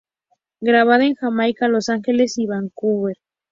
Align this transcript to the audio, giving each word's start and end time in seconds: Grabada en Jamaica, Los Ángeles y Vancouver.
Grabada 0.61 1.05
en 1.05 1.13
Jamaica, 1.13 1.67
Los 1.67 1.89
Ángeles 1.89 2.39
y 2.39 2.47
Vancouver. 2.47 3.17